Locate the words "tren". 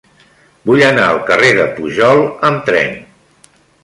2.71-2.97